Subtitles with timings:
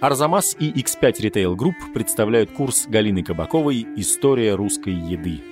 [0.00, 5.42] Арзамас и X5 Retail Group представляют курс Галины Кабаковой «История русской еды».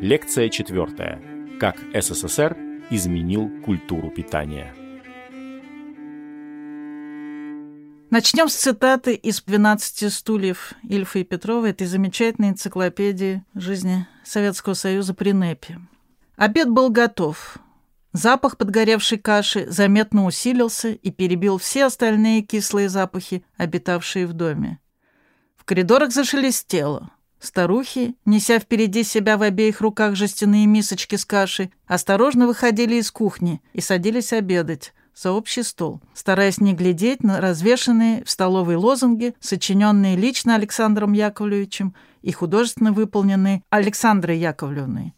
[0.00, 1.22] Лекция четвертая.
[1.60, 2.56] Как СССР
[2.90, 4.74] изменил культуру питания.
[8.10, 15.14] Начнем с цитаты из «12 стульев» Ильфа и Петрова, этой замечательной энциклопедии жизни Советского Союза
[15.14, 15.78] при НЭПе.
[16.34, 17.58] Обед был готов.
[18.14, 24.78] Запах подгоревшей каши заметно усилился и перебил все остальные кислые запахи, обитавшие в доме.
[25.56, 27.10] В коридорах зашелестело.
[27.40, 33.60] Старухи, неся впереди себя в обеих руках жестяные мисочки с кашей, осторожно выходили из кухни
[33.72, 40.14] и садились обедать за общий стол, стараясь не глядеть на развешанные в столовой лозунги, сочиненные
[40.14, 45.14] лично Александром Яковлевичем и художественно выполненные Александрой Яковлевной.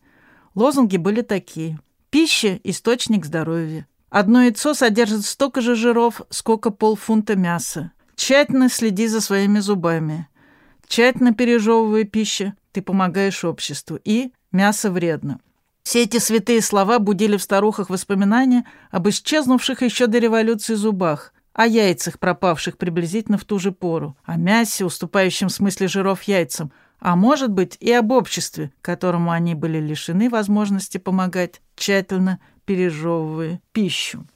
[0.55, 1.79] Лозунги были такие
[2.17, 3.87] Пища– источник здоровья.
[4.09, 7.93] Одно яйцо содержит столько же жиров, сколько полфунта мяса.
[8.15, 10.27] Тщательно следи за своими зубами.
[10.89, 13.99] Тщательно пережевывая пищу, ты помогаешь обществу.
[14.03, 15.41] И мясо вредно.
[15.83, 21.67] Все эти святые слова будили в старухах воспоминания об исчезнувших еще до революции зубах, о
[21.67, 27.17] яйцах, пропавших приблизительно в ту же пору, о мясе, уступающем в смысле жиров яйцам– а
[27.17, 34.27] может быть и об обществе, которому они были лишены возможности помогать, тщательно пережевывая пищу.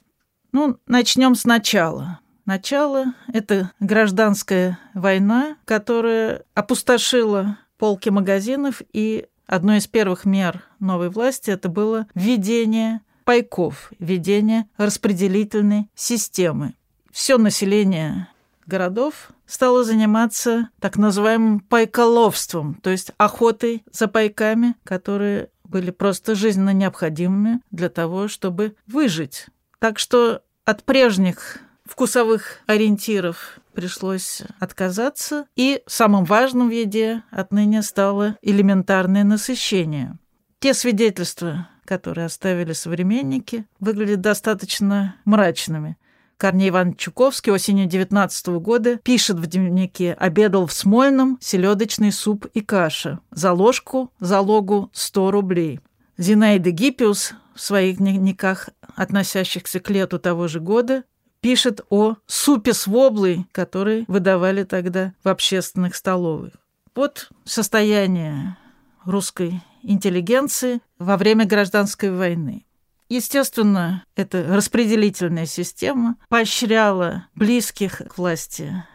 [0.51, 2.19] Ну, начнем сначала.
[2.45, 11.51] Начало— это гражданская война, которая опустошила полки магазинов, и одной из первых мер новой власти
[11.51, 16.73] это было введение пайков, введение распределительной системы.
[17.11, 18.27] Все население
[18.65, 26.71] городов стала заниматься так называемым пайколовством, то есть охотой за пайками, которые были просто жизненно
[26.71, 29.47] необходимыми для того, чтобы выжить.
[29.79, 38.37] Так что от прежних вкусовых ориентиров пришлось отказаться, и самым важным в еде отныне стало
[38.41, 40.17] элементарное насыщение.
[40.59, 45.97] Те свидетельства, которые оставили современники, выглядят достаточно мрачными.
[46.41, 52.61] Корней Иван Чуковский осенью 19 года пишет в дневнике «Обедал в Смольном, селедочный суп и
[52.61, 53.19] каша.
[53.29, 55.81] За ложку, залогу 100 рублей».
[56.17, 61.03] Зинаида Гиппиус в своих дневниках, относящихся к лету того же года,
[61.41, 66.53] пишет о супе с воблой, который выдавали тогда в общественных столовых.
[66.95, 68.57] Вот состояние
[69.05, 72.65] русской интеллигенции во время гражданской войны.
[73.11, 78.85] Естественно, эта распределительная система поощряла близких к власти,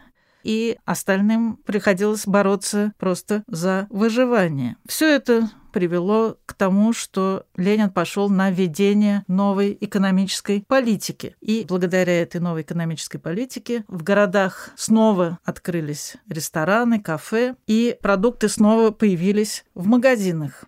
[0.41, 4.75] и остальным приходилось бороться просто за выживание.
[4.87, 11.35] Все это привело к тому, что Ленин пошел на введение новой экономической политики.
[11.39, 18.89] И благодаря этой новой экономической политике в городах снова открылись рестораны, кафе, и продукты снова
[18.89, 20.65] появились в магазинах.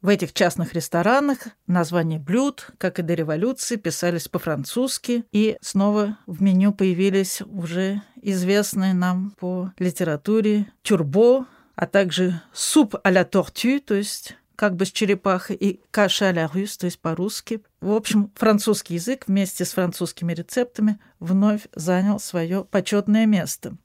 [0.00, 6.40] В этих частных ресторанах названия блюд, как и до революции, писались по-французски, и снова в
[6.40, 14.36] меню появились уже известные нам по литературе тюрбо, а также суп а-ля тортю, то есть
[14.54, 17.62] как бы с черепахой, и каша а-ля рюс, то есть по-русски.
[17.80, 23.76] В общем, французский язык вместе с французскими рецептами вновь занял свое почетное место.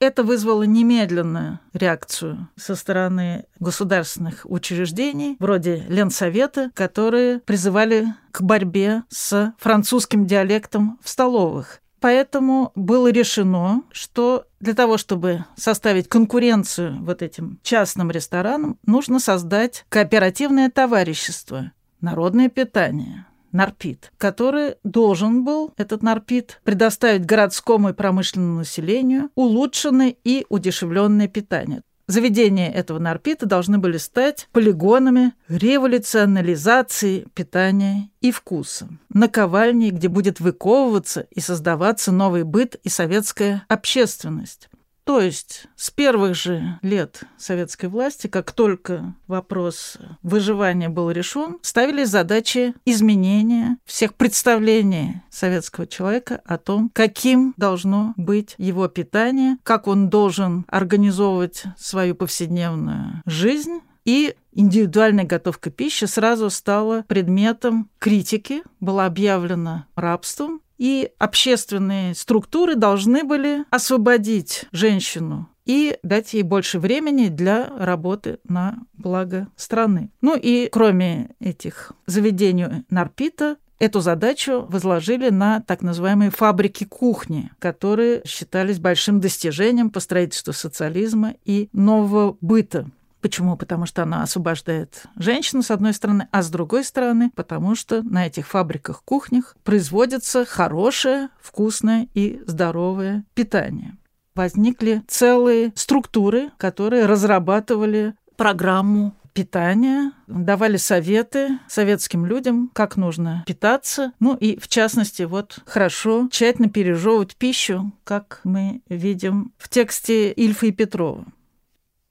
[0.00, 9.54] Это вызвало немедленную реакцию со стороны государственных учреждений, вроде Ленсовета, которые призывали к борьбе с
[9.58, 11.80] французским диалектом в столовых.
[12.00, 19.86] Поэтому было решено, что для того, чтобы составить конкуренцию вот этим частным ресторанам, нужно создать
[19.88, 21.72] кооперативное товарищество
[22.02, 23.24] «Народное питание»,
[23.54, 31.82] Нарпит, который должен был, этот Нарпит, предоставить городскому и промышленному населению улучшенное и удешевленное питание.
[32.06, 38.88] Заведения этого Нарпита должны были стать полигонами революционализации питания и вкуса.
[39.08, 44.68] Наковальней, где будет выковываться и создаваться новый быт и советская общественность.
[45.04, 52.08] То есть с первых же лет советской власти, как только вопрос выживания был решен, ставились
[52.08, 60.08] задачи изменения всех представлений советского человека о том, каким должно быть его питание, как он
[60.08, 63.80] должен организовывать свою повседневную жизнь.
[64.04, 73.24] И индивидуальная готовка пищи сразу стала предметом критики, была объявлена рабством, и общественные структуры должны
[73.24, 80.10] были освободить женщину и дать ей больше времени для работы на благо страны.
[80.20, 88.22] Ну и кроме этих заведений Нарпита, Эту задачу возложили на так называемые фабрики кухни, которые
[88.24, 92.86] считались большим достижением по строительству социализма и нового быта.
[93.24, 93.56] Почему?
[93.56, 98.26] Потому что она освобождает женщину, с одной стороны, а с другой стороны, потому что на
[98.26, 103.96] этих фабриках-кухнях производится хорошее, вкусное и здоровое питание.
[104.34, 114.12] Возникли целые структуры, которые разрабатывали программу питания, давали советы советским людям, как нужно питаться.
[114.20, 120.66] Ну и, в частности, вот хорошо тщательно пережевывать пищу, как мы видим в тексте Ильфа
[120.66, 121.24] и Петрова.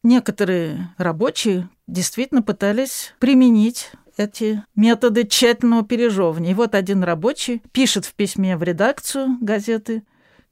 [0.04, 6.52] Некоторые рабочие действительно пытались применить эти методы тщательного пережевывания.
[6.52, 10.04] И вот один рабочий пишет в письме в редакцию газеты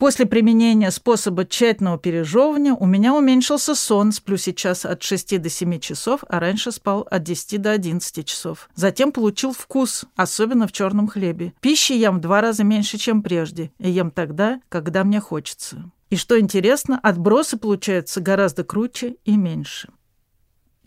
[0.01, 5.79] После применения способа тщательного пережевывания у меня уменьшился сон, сплю сейчас от 6 до 7
[5.79, 8.67] часов, а раньше спал от 10 до 11 часов.
[8.73, 11.53] Затем получил вкус, особенно в черном хлебе.
[11.61, 15.91] Пищи ем в два раза меньше, чем прежде, и ем тогда, когда мне хочется.
[16.11, 19.89] И что интересно, отбросы получаются гораздо круче и меньше.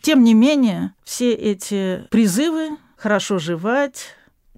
[0.03, 4.09] Тем не менее, все эти призывы хорошо жевать,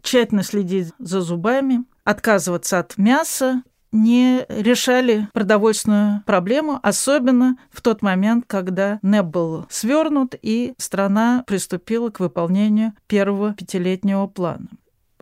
[0.03, 8.45] тщательно следить за зубами, отказываться от мяса, не решали продовольственную проблему, особенно в тот момент,
[8.49, 14.67] когда НЭП был свернут и страна приступила к выполнению первого пятилетнего плана.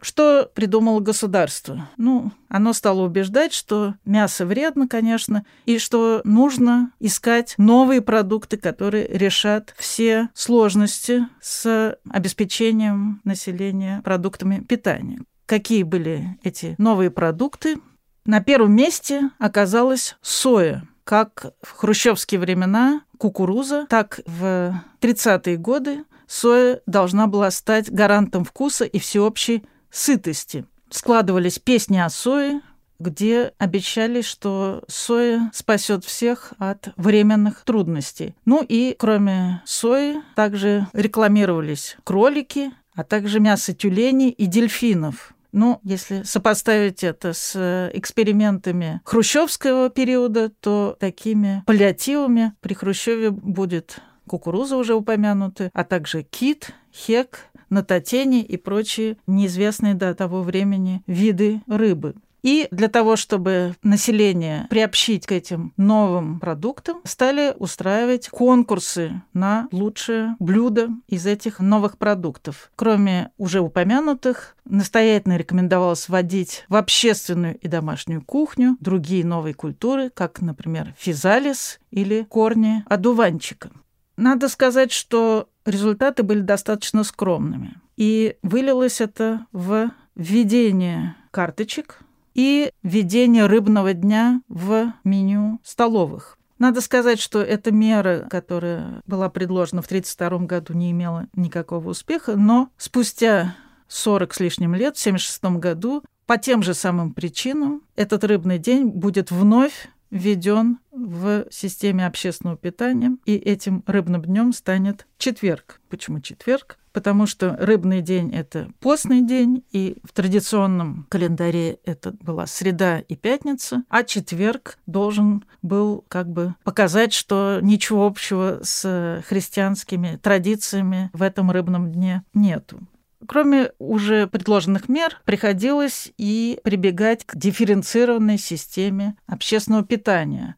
[0.04, 1.88] Что придумало государство?
[1.96, 9.08] Ну, оно стало убеждать, что мясо вредно, конечно, и что нужно искать новые продукты, которые
[9.08, 15.22] решат все сложности с обеспечением населения продуктами питания.
[15.46, 17.78] Какие были эти новые продукты?
[18.26, 20.86] На первом месте оказалась соя.
[21.04, 28.84] Как в хрущевские времена кукуруза, так в 30-е годы соя должна была стать гарантом вкуса
[28.84, 30.66] и всеобщей сытости.
[30.90, 32.60] Складывались песни о сое,
[32.98, 38.34] где обещали, что соя спасет всех от временных трудностей.
[38.44, 45.34] Ну и кроме сои также рекламировались кролики, а также мясо тюленей и дельфинов.
[45.52, 54.00] Ну, если сопоставить это с э, экспериментами хрущевского периода, то такими паллиативами при Хрущеве будет
[54.26, 61.60] кукуруза уже упомянуты, а также кит, хек, нататени и прочие неизвестные до того времени виды
[61.66, 62.14] рыбы.
[62.44, 70.36] И для того, чтобы население приобщить к этим новым продуктам, стали устраивать конкурсы на лучшее
[70.38, 72.70] блюдо из этих новых продуктов.
[72.76, 80.42] Кроме уже упомянутых, настоятельно рекомендовалось вводить в общественную и домашнюю кухню другие новые культуры, как,
[80.42, 83.70] например, физалис или корни одуванчика.
[84.16, 87.74] Надо сказать, что результаты были достаточно скромными.
[87.96, 92.00] И вылилось это в введение карточек
[92.34, 96.38] и введение рыбного дня в меню столовых.
[96.58, 102.36] Надо сказать, что эта мера, которая была предложена в 1932 году, не имела никакого успеха,
[102.36, 103.56] но спустя
[103.88, 108.86] 40 с лишним лет, в 1976 году, по тем же самым причинам, этот рыбный день
[108.86, 115.80] будет вновь введен в системе общественного питания, и этим рыбным днем станет четверг.
[115.90, 116.78] Почему четверг?
[116.92, 123.16] Потому что рыбный день— это постный день, и в традиционном календаре это была среда и
[123.16, 131.22] пятница, а четверг должен был как бы показать, что ничего общего с христианскими традициями в
[131.22, 132.78] этом рыбном дне нету.
[133.26, 140.56] Кроме уже предложенных мер, приходилось и прибегать к дифференцированной системе общественного питания.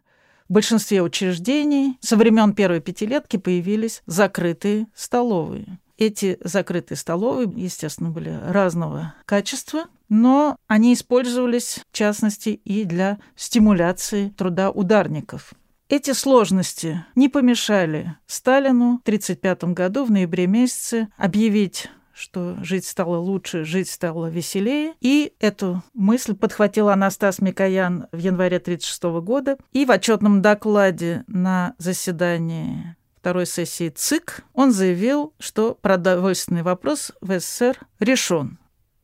[0.49, 5.78] В большинстве учреждений со времен первой пятилетки появились закрытые столовые.
[5.99, 14.28] Эти закрытые столовые, естественно, были разного качества, но они использовались, в частности, и для стимуляции
[14.37, 15.54] труда ударников.
[15.88, 23.18] Эти сложности не помешали Сталину в 1935 году в ноябре месяце объявить что жить стало
[23.18, 24.94] лучше, жить стало веселее.
[25.00, 29.58] И эту мысль подхватил Анастас Микоян в январе 1936 года.
[29.73, 37.38] И в отчетном докладе на заседании второй сессии ЦИК он заявил, что продовольственный вопрос в
[37.38, 38.58] СССР решен.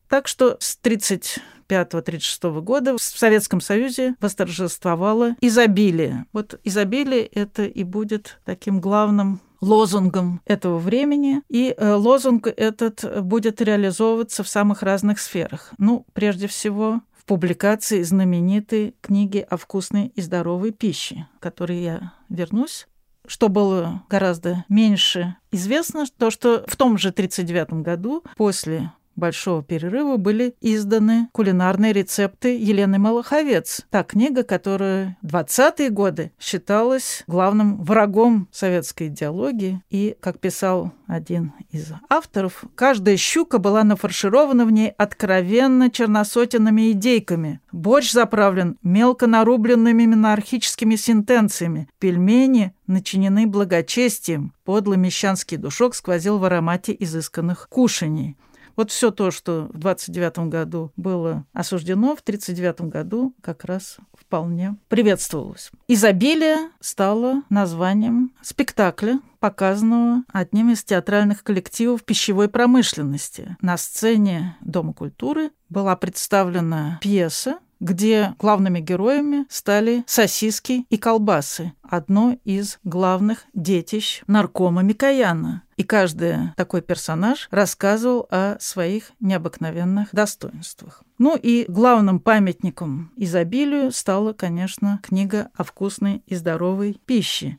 [0.09, 6.25] Так что с 1935-1936 года в Советском Союзе восторжествовало изобилие.
[6.33, 13.61] Вот изобилие это и будет таким главным лозунгом этого времени, и э, лозунг этот будет
[13.61, 15.73] реализовываться в самых разных сферах.
[15.77, 22.13] Ну, прежде всего, в публикации знаменитой книги о вкусной и здоровой пище, к которой я
[22.29, 22.87] вернусь.
[23.25, 30.17] Что было гораздо меньше известно, то, что в том же 1939 году, после большого перерыва
[30.17, 33.81] были изданы кулинарные рецепты Елены Малаховец.
[33.89, 39.81] Та книга, которая в 20-е годы считалась главным врагом советской идеологии.
[39.89, 47.59] И, как писал один из авторов, каждая щука была нафарширована в ней откровенно черносотенными идейками.
[47.71, 51.87] Борщ заправлен мелко нарубленными монархическими сентенциями.
[51.99, 54.53] Пельмени начинены благочестием.
[54.63, 58.37] Подлый мещанский душок сквозил в аромате изысканных кушаний.
[58.75, 64.77] Вот все то, что в 29 году было осуждено, в 39 году как раз вполне
[64.87, 65.71] приветствовалось.
[65.87, 73.57] Изобилие стало названием спектакля, показанного одним из театральных коллективов пищевой промышленности.
[73.61, 82.37] На сцене Дома культуры была представлена пьеса где главными героями стали сосиски и колбасы, одно
[82.45, 85.63] из главных детищ наркома Микояна.
[85.75, 91.03] И каждый такой персонаж рассказывал о своих необыкновенных достоинствах.
[91.17, 97.57] Ну и главным памятником изобилию стала, конечно, книга о вкусной и здоровой пище.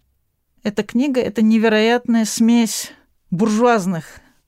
[0.63, 2.93] Эта книга— это невероятная смесь
[3.31, 4.05] буржуазных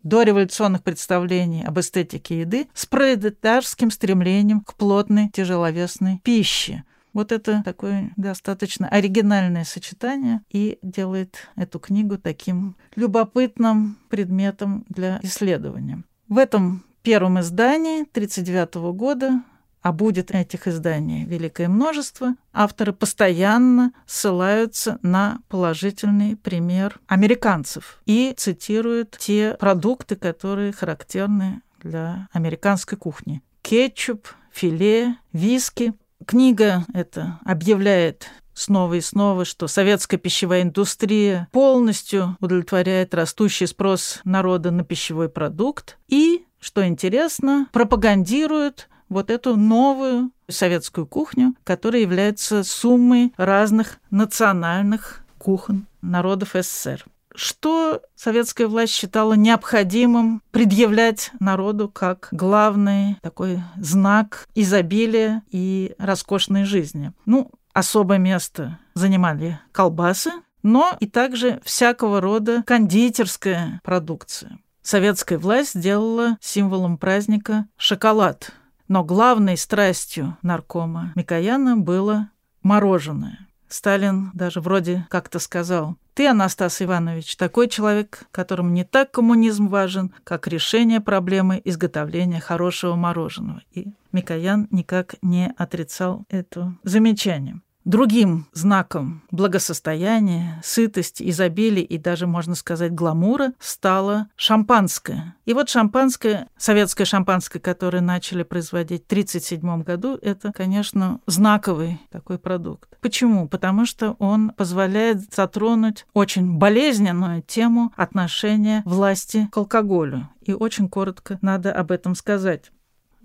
[0.07, 6.85] дореволюционных представлений об эстетике еды с пролетарским стремлением к плотной тяжеловесной пище.
[7.13, 16.05] Вот это такое достаточно оригинальное сочетание и делает эту книгу таким любопытным предметом для исследования.
[16.29, 19.43] В этом первом издании 1939 года
[19.87, 29.17] а будет этих изданий великое множество, авторы постоянно ссылаются на положительный пример американцев и цитируют
[29.17, 33.43] те продукты, которые характерны для американской кухни.
[33.63, 35.95] Кетчуп, филе, виски.
[36.27, 44.73] Книга эта объявляет снова и снова, что советская пищевая индустрия полностью удовлетворяет растущий спрос народа
[44.73, 53.33] на пищевой продукт и, что интересно, пропагандирует вот эту новую советскую кухню, которая является суммой
[53.37, 57.05] разных национальных кухонь народов СССР.
[57.35, 67.13] Что советская власть считала необходимым предъявлять народу как главный такой знак изобилия и роскошной жизни?
[67.27, 70.31] Ну, особое место занимали колбасы,
[70.63, 74.59] но и также всякого рода кондитерская продукция.
[74.81, 78.53] Советская власть сделала символом праздника шоколад–
[78.89, 82.31] но главной страстью наркома Микояна было
[82.63, 83.47] мороженое.
[83.69, 90.15] Сталин даже вроде как-то сказал, ты, Анастас Иванович, такой человек, которому не так коммунизм важен,
[90.25, 93.61] как решение проблемы изготовления хорошего мороженого.
[93.73, 97.61] И Микоян никак не отрицал это замечание.
[97.87, 105.37] Другим знаком благосостояния, сытости, изобилия и даже, можно сказать, гламура стало шампанское.
[105.45, 112.41] И вот шампанское, советское шампанское, которое начали производить в 1937 году, это, конечно, знаковый такой
[112.41, 112.99] продукт.
[113.01, 113.47] Почему?
[113.47, 120.29] Потому что он позволяет затронуть очень болезненную тему отношения власти к алкоголю.
[120.43, 122.73] И очень коротко надо об этом сказать.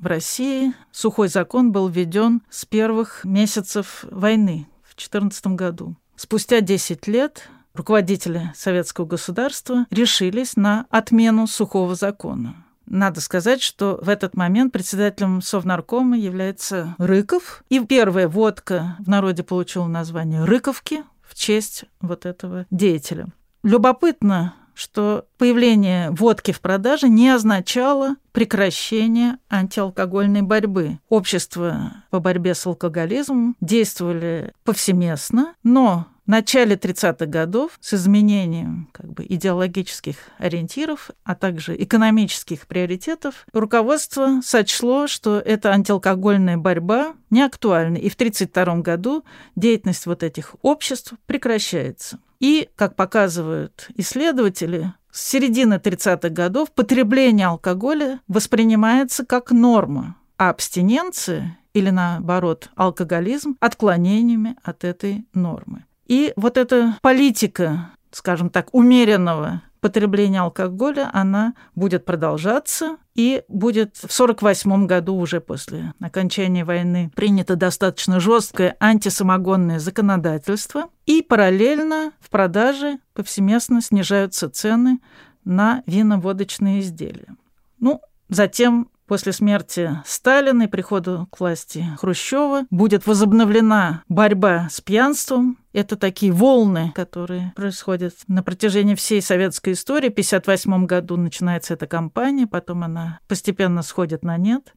[0.01, 5.96] В России сухой закон был введен с первых месяцев войны в 2014 году.
[6.15, 12.55] Спустя 10 лет руководители советского государства решились на отмену сухого закона.
[12.88, 17.63] Надо сказать, что в этот момент председателем Совнаркома является Рыков.
[17.70, 23.27] И первая водка в народе получила название «Рыковки» в честь вот этого деятеля.
[23.62, 30.97] Любопытно, что появление водки в продаже не означало прекращение антиалкогольной борьбы.
[31.07, 39.12] Общества по борьбе с алкоголизмом действовали повсеместно, но в начале 30-х годов с изменением как
[39.12, 47.98] бы, идеологических ориентиров, а также экономических приоритетов, руководство сочло, что эта антиалкогольная борьба не актуальна,
[47.98, 49.24] и в 1932 году
[49.56, 52.20] деятельность вот этих обществ прекращается.
[52.40, 61.58] И, как показывают исследователи, с середины 30-х годов потребление алкоголя воспринимается как норма, а абстиненция
[61.74, 65.86] или, наоборот, алкоголизм отклонениями от этой нормы.
[66.12, 74.12] И вот эта политика, скажем так, умеренного потребление алкоголя, она будет продолжаться и будет в
[74.12, 83.00] 1948 году уже после окончания войны принято достаточно жесткое антисамогонное законодательство, и параллельно в продаже
[83.13, 85.00] повсеместно снижаются цены
[85.46, 87.38] на вино-водочные изделия.
[87.80, 95.58] Ну, затем После смерти Сталина и прихода к власти Хрущева будет возобновлена борьба с пьянством,
[95.74, 100.10] Это такие волны, которые происходят на протяжении всей советской истории.
[100.10, 104.74] В 1958 году начинается эта кампания, потом она постепенно сходит на нет.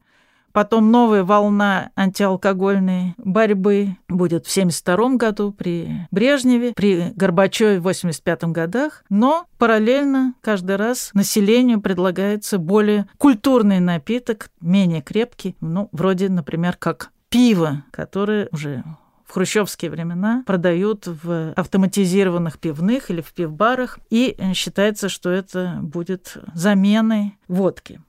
[0.55, 8.43] Потом новая волна антиалкогольной борьбы будет в 1972 году при Брежневе, при Горбачеве в 1985
[8.53, 9.03] годах.
[9.09, 17.09] Но параллельно каждый раз населению предлагается более культурный напиток, менее крепкий, ну, вроде, например, как
[17.27, 18.85] пиво, которое уже
[19.25, 26.37] в хрущевские времена продают в автоматизированных пивных или в пивбарах, и считается, что это будет
[26.53, 28.01] заменой водки.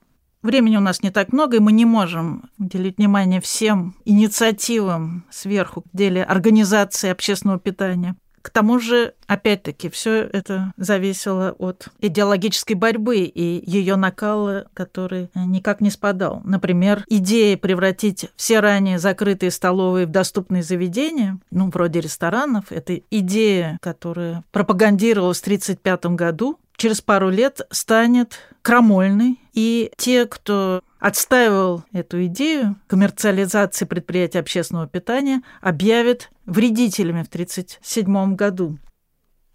[0.43, 5.83] Времени у нас не так много, и мы не можем уделить внимание всем инициативам сверху
[5.91, 8.15] в деле организации общественного питания.
[8.47, 15.81] К тому же, опять-таки, все это зависело от идеологической борьбы и ее накала, который никак
[15.81, 16.41] не спадал.
[16.45, 23.77] Например, идея превратить все ранее закрытые столовые в доступные заведения, ну, вроде ресторанов, это идея,
[23.81, 32.25] которая пропагандировалась в 1935 году, через пару лет станет крамольной, и те, кто отстаивал эту
[32.25, 38.77] идею коммерциализации предприятий общественного питания, объявят вредителями в 1937 году.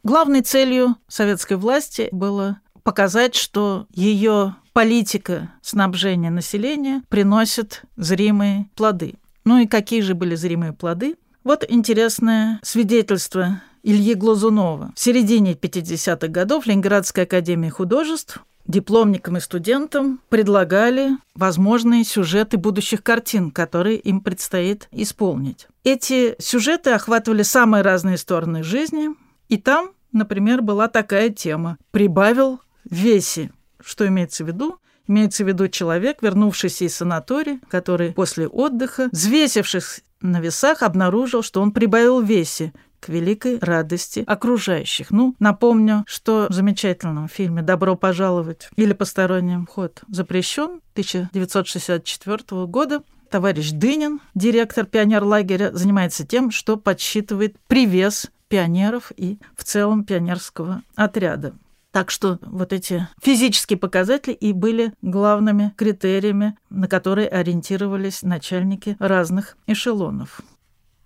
[0.02, 9.14] Главной целью советской власти было показать, что ее политика снабжения населения приносит зримые плоды.
[9.44, 11.16] Ну и какие же были зримые плоды?
[11.44, 14.92] Вот интересное свидетельство Ильи Глазунова.
[14.94, 23.50] В середине 50-х годов Ленинградская академия художеств дипломникам и студентам предлагали возможные сюжеты будущих картин,
[23.50, 25.66] которые им предстоит исполнить.
[25.84, 29.10] Эти сюжеты охватывали самые разные стороны жизни,
[29.48, 33.50] и там, например, была такая тема «Прибавил в весе».
[33.84, 34.78] Что имеется в виду?
[35.08, 41.60] Имеется в виду человек, вернувшийся из санатория, который после отдыха, взвесившись на весах, обнаружил, что
[41.60, 45.10] он прибавил в весе к великой радости окружающих.
[45.10, 53.70] Ну, напомню, что в замечательном фильме «Добро пожаловать» или «Посторонним вход запрещен» 1964 года товарищ
[53.72, 61.54] Дынин, директор пионерлагеря, занимается тем, что подсчитывает привес пионеров и в целом пионерского отряда.
[61.90, 69.56] Так что вот эти физические показатели и были главными критериями, на которые ориентировались начальники разных
[69.66, 70.40] эшелонов.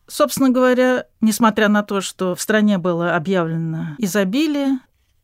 [0.08, 4.78] Собственно говоря, несмотря на то, что в стране было объявлено изобилие,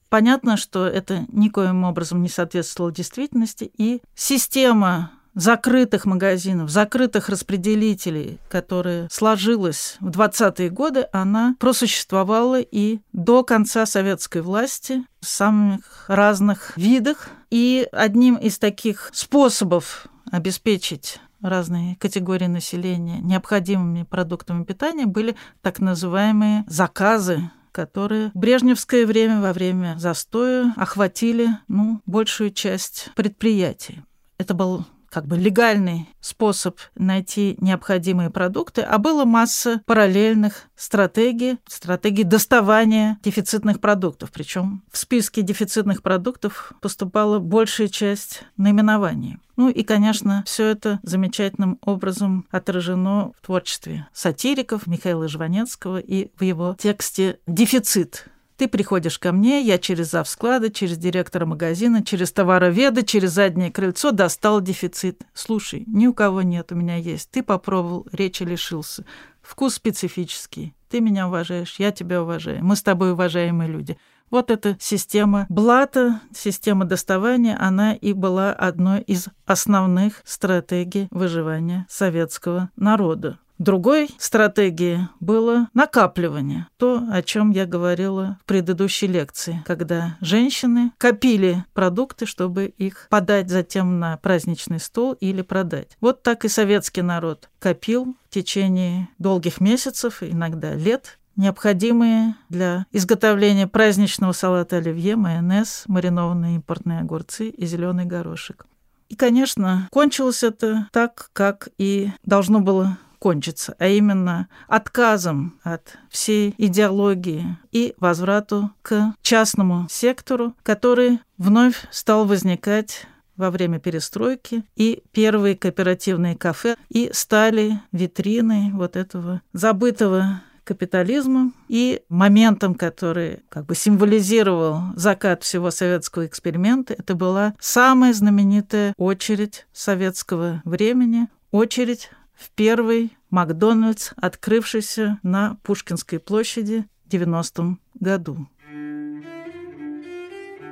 [0.08, 9.08] понятно, что это никоим образом не соответствовало действительности, и система закрытых магазинов, закрытых распределителей, которая
[9.10, 17.28] сложилась в 20-е годы, она просуществовала и до конца советской власти в самых разных видах.
[17.50, 26.64] И одним из таких способов обеспечить разные категории населения необходимыми продуктами питания были так называемые
[26.68, 34.02] заказы которые в брежневское время, во время застоя, охватили ну, большую часть предприятий.
[34.36, 42.24] Это был как бы легальный способ найти необходимые продукты, а было масса параллельных стратегий, стратегий
[42.24, 44.30] доставания дефицитных продуктов.
[44.32, 49.36] Причем в списке дефицитных продуктов поступала большая часть наименований.
[49.56, 56.42] Ну и, конечно, все это замечательным образом отражено в творчестве сатириков Михаила Жванецкого и в
[56.42, 62.32] его тексте «Дефицит», ты приходишь ко мне, я через зав склада, через директора магазина, через
[62.32, 65.22] товароведа, через заднее крыльцо достал дефицит.
[65.34, 67.30] Слушай, ни у кого нет, у меня есть.
[67.30, 69.04] Ты попробовал, речи лишился.
[69.40, 70.74] Вкус специфический.
[70.88, 72.64] Ты меня уважаешь, я тебя уважаю.
[72.64, 73.96] Мы с тобой уважаемые люди.
[74.30, 82.70] Вот эта система блата, система доставания, она и была одной из основных стратегий выживания советского
[82.76, 83.38] народа.
[83.62, 86.66] Другой стратегией было накапливание.
[86.78, 93.50] То, о чем я говорила в предыдущей лекции, когда женщины копили продукты, чтобы их подать
[93.50, 95.96] затем на праздничный стол или продать.
[96.00, 103.68] Вот так и советский народ копил в течение долгих месяцев, иногда лет, необходимые для изготовления
[103.68, 108.66] праздничного салата оливье, майонез, маринованные импортные огурцы и зеленый горошек.
[109.08, 116.56] И, конечно, кончилось это так, как и должно было кончится, а именно отказом от всей
[116.58, 123.06] идеологии и возврату к частному сектору, который вновь стал возникать
[123.36, 132.02] во время перестройки, и первые кооперативные кафе и стали витриной вот этого забытого капитализма и
[132.08, 140.60] моментом, который как бы символизировал закат всего советского эксперимента, это была самая знаменитая очередь советского
[140.64, 142.10] времени, очередь
[142.42, 148.48] в первый Макдональдс, открывшийся на Пушкинской площади 90 году.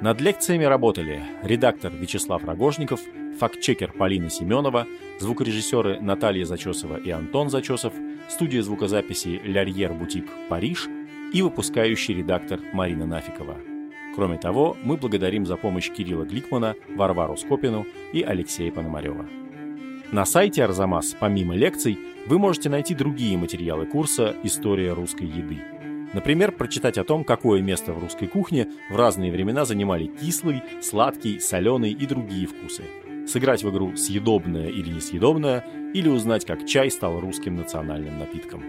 [0.00, 3.00] Над лекциями работали редактор Вячеслав Рогожников,
[3.38, 4.86] фактчекер Полина Семенова,
[5.20, 7.92] звукорежиссеры Наталья Зачесова и Антон Зачесов,
[8.28, 10.88] студия звукозаписи «Лярьер Бутик Париж»
[11.34, 13.56] и выпускающий редактор Марина Нафикова.
[14.16, 19.39] Кроме того, мы благодарим за помощь Кирилла Гликмана, Варвару Скопину и Алексея Пономарева.
[20.12, 21.96] На сайте Арзамас, помимо лекций,
[22.26, 25.58] вы можете найти другие материалы курса «История русской еды».
[26.12, 31.38] Например, прочитать о том, какое место в русской кухне в разные времена занимали кислый, сладкий,
[31.38, 32.82] соленый и другие вкусы.
[33.28, 38.64] Сыграть в игру «Съедобное или несъедобное» или узнать, как чай стал русским национальным напитком.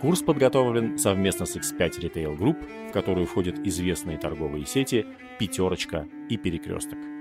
[0.00, 5.04] Курс подготовлен совместно с X5 Retail Group, в которую входят известные торговые сети
[5.40, 7.11] «Пятерочка» и «Перекресток».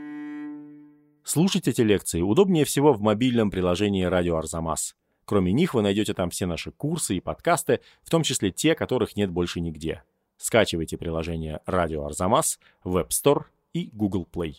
[1.23, 4.95] Слушать эти лекции удобнее всего в мобильном приложении «Радио Арзамас»,
[5.31, 9.15] Кроме них вы найдете там все наши курсы и подкасты, в том числе те, которых
[9.15, 10.03] нет больше нигде.
[10.35, 14.49] Скачивайте приложение «Радио Арзамас» в App Store и Google Play.